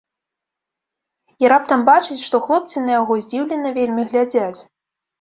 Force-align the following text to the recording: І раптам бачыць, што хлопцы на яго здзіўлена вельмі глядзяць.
І 1.43 1.51
раптам 1.53 1.85
бачыць, 1.91 2.19
што 2.31 2.41
хлопцы 2.49 2.75
на 2.89 2.99
яго 2.99 3.13
здзіўлена 3.29 3.79
вельмі 3.81 4.03
глядзяць. 4.13 4.55